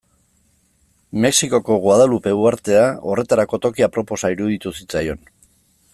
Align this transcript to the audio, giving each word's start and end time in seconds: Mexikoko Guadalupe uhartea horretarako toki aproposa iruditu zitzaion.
Mexikoko 1.25 1.77
Guadalupe 1.83 2.33
uhartea 2.39 2.87
horretarako 3.11 3.61
toki 3.67 3.89
aproposa 3.89 4.33
iruditu 4.37 4.75
zitzaion. 4.79 5.27